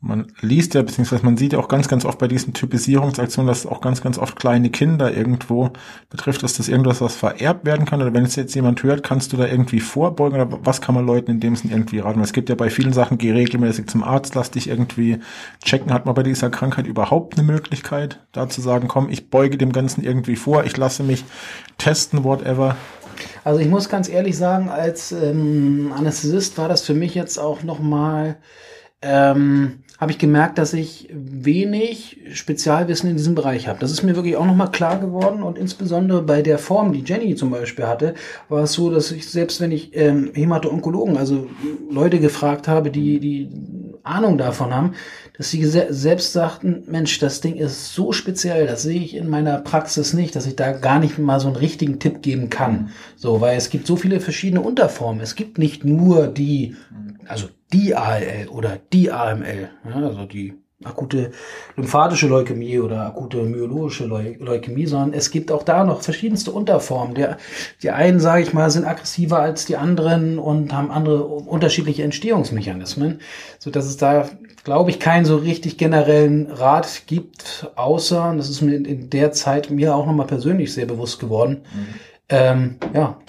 [0.03, 3.67] Man liest ja, beziehungsweise man sieht ja auch ganz, ganz oft bei diesen Typisierungsaktionen, dass
[3.67, 5.69] auch ganz, ganz oft kleine Kinder irgendwo
[6.09, 8.01] betrifft, dass das irgendwas, was vererbt werden kann.
[8.01, 11.05] Oder wenn es jetzt jemand hört, kannst du da irgendwie vorbeugen oder was kann man
[11.05, 12.19] Leuten in dem Sinn irgendwie raten?
[12.21, 15.19] Es gibt ja bei vielen Sachen, geh regelmäßig zum Arzt, lass dich irgendwie
[15.63, 15.93] checken.
[15.93, 19.71] Hat man bei dieser Krankheit überhaupt eine Möglichkeit, da zu sagen, komm, ich beuge dem
[19.71, 21.25] Ganzen irgendwie vor, ich lasse mich
[21.77, 22.75] testen, whatever.
[23.43, 27.61] Also ich muss ganz ehrlich sagen, als ähm, Anästhesist war das für mich jetzt auch
[27.61, 28.37] nochmal,
[29.01, 33.77] ähm, habe ich gemerkt, dass ich wenig Spezialwissen in diesem Bereich habe.
[33.77, 37.35] Das ist mir wirklich auch nochmal klar geworden und insbesondere bei der Form, die Jenny
[37.35, 38.15] zum Beispiel hatte,
[38.49, 41.47] war es so, dass ich selbst wenn ich ähm, Hämato-Onkologen, also
[41.91, 43.49] Leute gefragt habe, die die
[44.01, 44.93] Ahnung davon haben,
[45.37, 49.29] dass sie se selbst sagten, Mensch, das Ding ist so speziell, das sehe ich in
[49.29, 52.89] meiner Praxis nicht, dass ich da gar nicht mal so einen richtigen Tipp geben kann.
[53.15, 55.21] So, weil es gibt so viele verschiedene Unterformen.
[55.21, 56.75] Es gibt nicht nur die,
[57.31, 61.31] also die ALL oder die AML, ja, also die akute
[61.75, 67.15] lymphatische Leukämie oder akute myologische Leu Leukämie, sondern es gibt auch da noch verschiedenste Unterformen.
[67.15, 67.37] Der,
[67.83, 73.21] die einen, sage ich mal, sind aggressiver als die anderen und haben andere unterschiedliche Entstehungsmechanismen,
[73.59, 74.29] so dass es da,
[74.63, 79.31] glaube ich, keinen so richtig generellen Rat gibt, außer, und das ist mir in der
[79.31, 81.61] Zeit mir auch nochmal persönlich sehr bewusst geworden,
[82.29, 83.19] ähm, ja,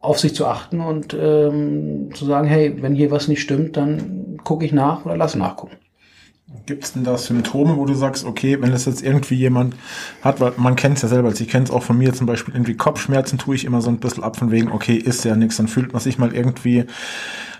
[0.00, 4.38] auf sich zu achten und ähm, zu sagen, hey, wenn hier was nicht stimmt, dann
[4.44, 5.76] gucke ich nach oder lass nachgucken.
[6.64, 9.74] Gibt es denn da Symptome, wo du sagst, okay, wenn es jetzt irgendwie jemand
[10.22, 12.26] hat, weil man kennt es ja selber, also ich kenne es auch von mir zum
[12.26, 15.34] Beispiel, irgendwie Kopfschmerzen tue ich immer so ein bisschen ab von wegen, okay, ist ja
[15.34, 16.84] nichts, dann fühlt man sich mal irgendwie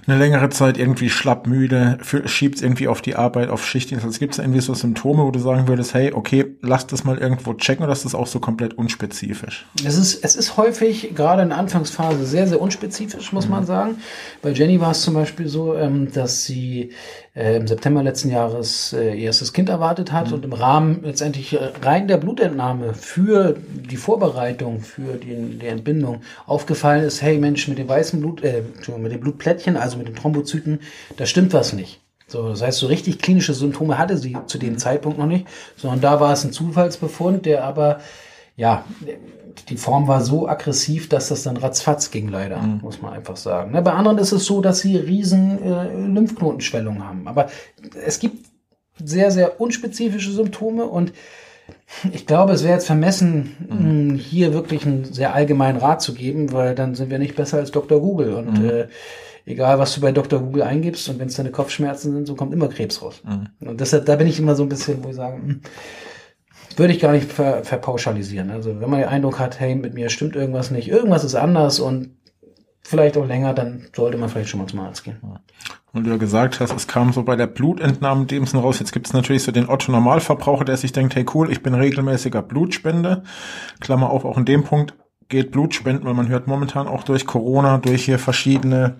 [0.06, 4.04] eine längere Zeit irgendwie schlapp müde, schiebt irgendwie auf die Arbeit, auf Schichtdienst.
[4.04, 7.18] Also gibt es irgendwie so Symptome, wo du sagen würdest, hey, okay, lass das mal
[7.18, 9.66] irgendwo checken oder ist das auch so komplett unspezifisch?
[9.84, 13.50] Es ist, es ist häufig, gerade in der Anfangsphase, sehr, sehr unspezifisch, muss mhm.
[13.50, 13.96] man sagen.
[14.42, 16.92] Bei Jenny war es zum Beispiel so, ähm, dass sie
[17.37, 20.35] äh, im September letzten Jahres äh, ihr erstes Kind erwartet hat mhm.
[20.35, 26.22] und im Rahmen letztendlich äh, rein der Blutentnahme für die Vorbereitung, für die, die Entbindung
[26.46, 28.62] aufgefallen ist, hey Mensch, mit dem weißen Blut, äh,
[28.99, 30.81] mit den Blutplättchen, also mit den Thrombozyten,
[31.16, 32.01] da stimmt was nicht.
[32.29, 35.46] So, das heißt, so richtig klinische Symptome hatte sie zu dem Zeitpunkt noch nicht,
[35.77, 38.01] sondern da war es ein Zufallsbefund, der aber,
[38.56, 38.84] ja,
[39.68, 42.80] die Form war so aggressiv, dass das dann ratzfatz ging, leider, mhm.
[42.82, 43.72] muss man einfach sagen.
[43.72, 47.28] Ne, bei anderen ist es so, dass sie riesen äh, Lymphknotenschwellungen haben.
[47.28, 47.48] Aber
[48.04, 48.46] es gibt
[49.02, 51.12] sehr, sehr unspezifische Symptome und
[52.12, 54.14] ich glaube, es wäre jetzt vermessen, mhm.
[54.14, 57.70] hier wirklich einen sehr allgemeinen Rat zu geben, weil dann sind wir nicht besser als
[57.70, 58.00] Dr.
[58.00, 58.34] Google.
[58.34, 58.70] Und mhm.
[58.70, 58.86] äh,
[59.44, 60.40] egal, was du bei Dr.
[60.40, 63.22] Google eingibst und wenn es deine Kopfschmerzen sind, so kommt immer Krebs raus.
[63.24, 63.68] Mhm.
[63.68, 65.60] Und deshalb, da bin ich immer so ein bisschen, wo ich sage, mh, hm,
[66.76, 68.50] würde ich gar nicht ver, verpauschalisieren.
[68.50, 71.80] Also wenn man den Eindruck hat, hey, mit mir stimmt irgendwas nicht, irgendwas ist anders
[71.80, 72.16] und
[72.82, 75.16] vielleicht auch länger, dann sollte man vielleicht schon mal zum Arzt gehen.
[75.92, 78.78] Und du ja gesagt hast, es kam so bei der Blutentnahme dem raus.
[78.78, 81.74] Jetzt gibt es natürlich so den Otto Normalverbraucher, der sich denkt, hey cool, ich bin
[81.74, 83.24] regelmäßiger Blutspender.
[83.80, 84.94] Klammer auf, auch in dem Punkt
[85.28, 88.96] geht Blutspenden, weil man hört momentan auch durch Corona, durch hier verschiedene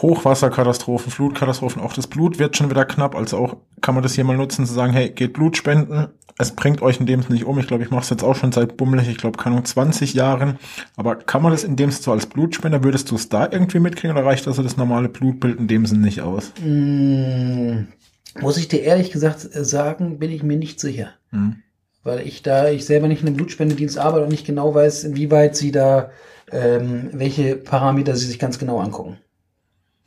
[0.00, 4.24] Hochwasserkatastrophen, Flutkatastrophen, auch das Blut wird schon wieder knapp, also auch kann man das hier
[4.24, 6.08] mal nutzen zu sagen, hey, geht Blut spenden,
[6.38, 7.58] es bringt euch in dem nicht um.
[7.58, 10.58] Ich glaube, ich mache es jetzt auch schon seit bummelig, ich glaube, keine 20 Jahren.
[10.96, 14.16] Aber kann man das in dem so als Blutspender, würdest du es da irgendwie mitkriegen
[14.16, 16.52] oder reicht also das normale Blutbild in dem Sinn nicht aus?
[16.64, 17.88] Mm,
[18.40, 21.08] muss ich dir ehrlich gesagt sagen, bin ich mir nicht sicher.
[21.30, 21.56] Hm.
[22.04, 25.56] Weil ich da, ich selber nicht in einem Blutspendedienst arbeite und nicht genau weiß, inwieweit
[25.56, 26.10] sie da,
[26.52, 29.18] ähm, welche Parameter sie sich ganz genau angucken.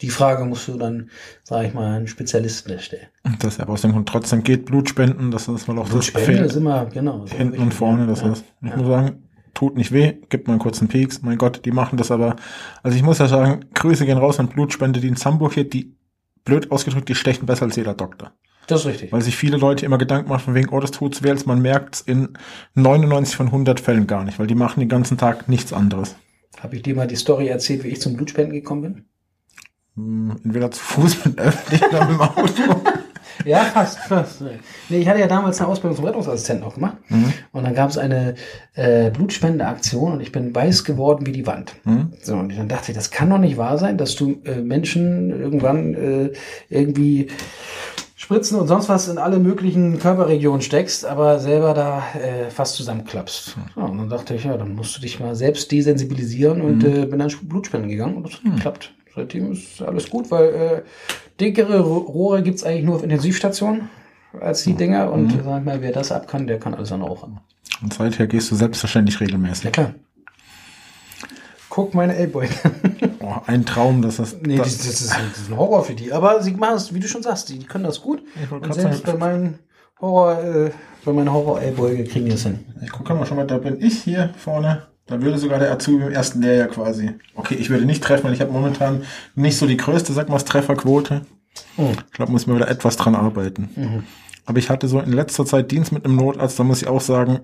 [0.02, 1.10] Die Frage musst du dann,
[1.44, 3.08] sage ich mal, einen Spezialisten erstellen.
[3.40, 6.52] Das ist aber aus dem Grund trotzdem geht Blutspenden, das ist mal auch Blutspenden das
[6.54, 7.26] ist immer, genau.
[7.26, 8.78] So hinten und vorne, das ja, ist, ich ja.
[8.78, 12.10] muss sagen, tut nicht weh, gibt mal einen kurzen Peaks, mein Gott, die machen das
[12.10, 12.36] aber,
[12.82, 15.96] also ich muss ja sagen, Grüße gehen raus an Blutspende, die in Hamburg hier, die,
[16.44, 18.34] blöd ausgedrückt, die stechen besser als jeder Doktor.
[18.68, 19.12] Das ist richtig.
[19.12, 21.62] Weil sich viele Leute immer Gedanken machen von wegen, oh, das tut's weh, als man
[21.62, 22.30] merkt in
[22.76, 26.16] 99 von 100 Fällen gar nicht, weil die machen den ganzen Tag nichts anderes.
[26.60, 29.06] Habe ich dir mal die Story erzählt, wie ich zum Blutspenden gekommen bin?
[29.96, 32.82] Hm, entweder zu Fuß mit öffentlich oder mit dem Auto.
[33.46, 34.42] ja, fast, fast.
[34.90, 36.98] Nee, ich hatte ja damals eine Ausbildung zum Rettungsassistenten auch gemacht.
[37.10, 37.34] Mhm.
[37.52, 38.36] Und dann gab es eine
[38.74, 41.76] äh, Blutspendeaktion und ich bin weiß geworden wie die Wand.
[41.84, 42.14] Mhm.
[42.22, 45.30] So, und dann dachte ich, das kann doch nicht wahr sein, dass du äh, Menschen
[45.30, 46.32] irgendwann äh,
[46.70, 47.28] irgendwie
[48.16, 53.58] Spritzen und sonst was in alle möglichen Körperregionen steckst, aber selber da äh, fast zusammenklappst.
[53.76, 56.96] Ja, und dann dachte ich, ja, dann musst du dich mal selbst desensibilisieren und mhm.
[56.96, 58.56] äh, bin dann Blutspenden gegangen und das hat mhm.
[58.56, 58.94] geklappt.
[59.16, 60.82] Seitdem ist alles gut, weil äh,
[61.40, 63.90] dickere Rohre gibt's eigentlich nur auf Intensivstationen
[64.40, 65.12] als die Dinger.
[65.12, 65.44] Und mhm.
[65.44, 67.40] sag mal, wer das ab kann, der kann alles andere auch an.
[67.82, 69.66] Und seither gehst du selbstverständlich regelmäßig.
[69.66, 69.96] Ja, klar.
[71.70, 72.50] Guck meine Ellboy.
[73.20, 74.36] oh, ein Traum, dass das.
[74.42, 76.12] Nee, das, das, ist, das ist ein Horror für die.
[76.12, 78.22] Aber sie machen es, wie du schon sagst, die, die können das gut.
[78.50, 79.60] Und selbst bei meinen
[80.00, 80.72] Horror, äh,
[81.06, 82.66] bei meinen Horror-Ellbeuge kriegen die es hin.
[82.84, 84.88] Ich gucke mal schon mal, da bin ich hier vorne.
[85.08, 87.12] Da würde sogar der Azubi im ersten Lehrjahr quasi.
[87.36, 89.04] Okay, ich würde nicht treffen, weil ich habe momentan
[89.36, 91.22] nicht so die größte, sag mal, Trefferquote.
[91.78, 91.92] Oh.
[92.08, 93.70] Ich glaube, muss mir wieder etwas dran arbeiten.
[93.76, 94.04] Mhm.
[94.46, 97.02] Aber ich hatte so in letzter Zeit Dienst mit einem Notarzt, da muss ich auch
[97.02, 97.42] sagen,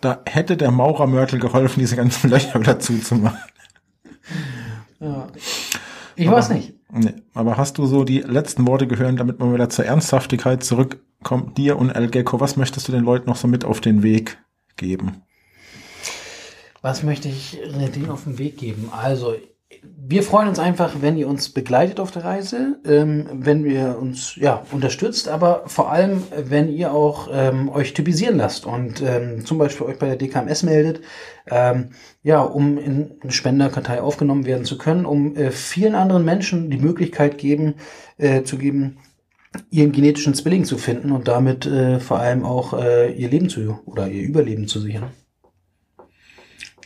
[0.00, 3.38] da hätte der Maurermörtel geholfen, diese ganzen Löcher wieder zuzumachen.
[5.00, 5.28] Ja.
[6.16, 6.74] Ich aber, weiß nicht.
[6.90, 11.58] Nee, aber hast du so die letzten Worte gehört, damit man wieder zur Ernsthaftigkeit zurückkommt?
[11.58, 14.38] Dir und El Gecko, was möchtest du den Leuten noch so mit auf den Weg
[14.76, 15.22] geben?
[16.82, 17.58] Was möchte ich
[17.94, 18.90] denen auf den Weg geben?
[18.92, 19.34] Also,
[19.82, 24.36] wir freuen uns einfach, wenn ihr uns begleitet auf der Reise, ähm, wenn ihr uns
[24.36, 29.58] ja unterstützt, aber vor allem, wenn ihr auch ähm, euch typisieren lasst und ähm, zum
[29.58, 31.02] Beispiel euch bei der DKMS meldet,
[31.50, 31.90] ähm,
[32.22, 36.78] ja, um in eine Spenderkartei aufgenommen werden zu können, um äh, vielen anderen Menschen die
[36.78, 37.74] Möglichkeit geben,
[38.16, 38.98] äh, zu geben,
[39.70, 43.80] ihren genetischen Zwilling zu finden und damit äh, vor allem auch äh, ihr Leben zu
[43.84, 45.10] oder ihr Überleben zu sichern.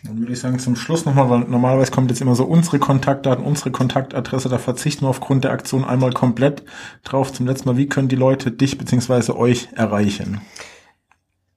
[0.04, 3.44] Dann würde ich sagen, zum Schluss nochmal, weil normalerweise kommt jetzt immer so unsere Kontaktdaten,
[3.44, 6.64] unsere Kontaktadresse, da verzichten wir aufgrund der Aktion einmal komplett
[7.04, 7.32] drauf.
[7.32, 10.40] Zum letzten Mal, wie können die Leute dich beziehungsweise euch erreichen?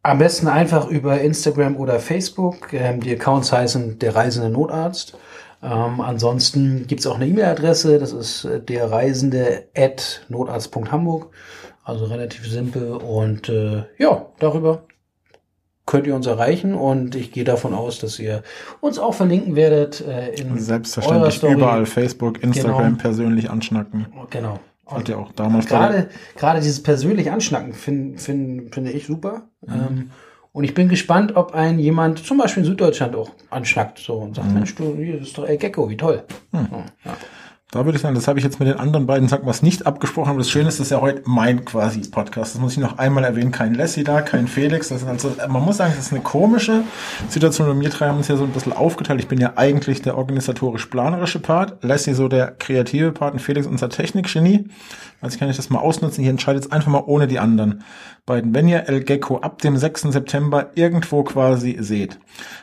[0.04, 2.72] Am besten einfach über Instagram oder Facebook.
[2.74, 5.18] Ähm, die Accounts heißen der Reisende Notarzt.
[5.64, 11.32] Ähm, ansonsten gibt's auch eine E-Mail-Adresse, das ist äh, der Reisende at notarzt.hamburg.
[11.84, 14.84] Also relativ simpel und äh, ja, darüber
[15.86, 18.42] könnt ihr uns erreichen und ich gehe davon aus, dass ihr
[18.82, 21.54] uns auch verlinken werdet äh, in eurer Selbstverständlich Story.
[21.54, 22.98] überall Facebook, Instagram Genau.
[23.02, 24.08] persönlich anschnacken.
[24.32, 24.60] Genau.
[24.88, 29.44] Hat ja auch damals gerade gerade dieses persönlich Anschnacken finde find, finde ich super.
[29.66, 29.74] Mhm.
[29.74, 30.12] Ähm,
[30.52, 34.30] und ich bin gespannt, ob ein jemand zum Beispiel in Süddeutschland auch anschnackt so und
[34.30, 34.34] Mhm.
[34.36, 36.24] sagt, Mensch, du, hier, das ist doch El Gecko, wie toll.
[36.54, 36.68] Ja.
[37.76, 39.86] Da würde ich sagen, das habe ich jetzt mit den anderen beiden Sachen was nicht
[39.86, 42.56] abgesprochen, aber das Schöne ist, das ist ja heute mein quasi Podcast.
[42.56, 43.52] Das muss ich noch einmal erwähnen.
[43.52, 44.88] Kein Lassie da, kein Felix.
[44.88, 46.84] Das ist also, man muss sagen, das ist eine komische
[47.28, 47.68] Situation.
[47.68, 49.20] Und wir drei haben uns ja so ein bisschen aufgeteilt.
[49.20, 51.84] Ich bin ja eigentlich der organisatorisch-planerische Part.
[51.84, 54.70] Lassie so der kreative Part und Felix unser Technikgenie.
[55.20, 56.22] Also kann ich das mal ausnutzen.
[56.22, 57.84] Hier entscheidet es einfach mal ohne die anderen
[58.26, 58.56] beiden.
[58.56, 60.02] Wenn ihr El Gecko ab dem 6.
[60.04, 62.20] September irgendwo quasi seht,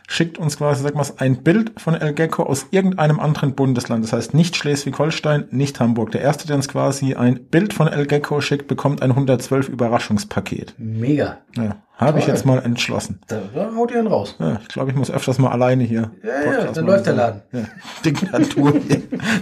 [0.09, 4.05] schickt uns quasi, sag mal, ein Bild von El Gecko aus irgendeinem anderen Bundesland.
[4.05, 6.11] Das heißt nicht Schleswig-Holstein, nicht Hamburg.
[6.11, 10.75] Der erste, der uns quasi ein Bild von El Gecko schickt, bekommt ein 112 Überraschungspaket.
[10.79, 11.38] Mega.
[11.57, 13.20] Ja, habe ich jetzt mal entschlossen.
[13.29, 14.37] Da, da haut ihr einen raus.
[14.40, 16.11] Ja, ich glaube, ich muss öfters mal alleine hier.
[16.25, 17.42] Ja, ja, dann läuft der Laden.
[17.53, 17.64] Ja.
[18.05, 18.75] Diktatur,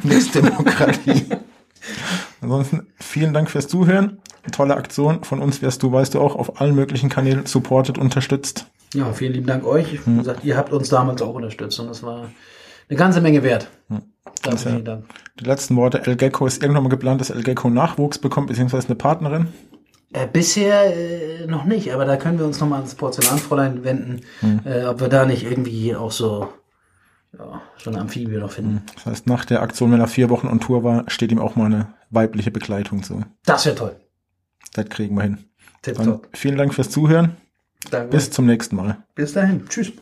[0.02, 1.24] nichts Demokratie.
[2.40, 4.18] Ansonsten vielen Dank fürs Zuhören.
[4.52, 8.66] Tolle Aktion von uns wirst du, weißt du auch, auf allen möglichen Kanälen supportet, unterstützt.
[8.94, 9.92] Ja, vielen lieben Dank euch.
[10.04, 10.14] Hm.
[10.14, 12.30] Wie gesagt, ihr habt uns damals auch unterstützt und das war
[12.88, 13.68] eine ganze Menge wert.
[14.42, 15.04] Dafür ja- vielen Dank.
[15.38, 18.88] Die letzten Worte, El Gecko ist irgendwann mal geplant, dass El Gecko Nachwuchs bekommt, beziehungsweise
[18.88, 19.48] eine Partnerin.
[20.12, 24.20] Äh, bisher äh, noch nicht, aber da können wir uns nochmal ans Porzellanfräulein wenden,
[24.64, 26.48] äh, ob wir da nicht irgendwie auch so,
[27.38, 28.82] ja, so eine Amphibie noch finden.
[28.94, 31.56] Das heißt, nach der Aktion, wenn er vier Wochen on Tour war, steht ihm auch
[31.56, 33.24] mal eine weibliche Begleitung zu.
[33.44, 33.96] Das wäre toll.
[34.74, 35.38] Das kriegen wir hin.
[35.82, 36.28] Tipptopp.
[36.34, 37.36] vielen Dank fürs Zuhören.
[37.90, 38.10] Danke.
[38.10, 38.98] Bis zum nächsten Mal.
[39.14, 39.66] Bis dahin.
[39.68, 39.92] Tschüss.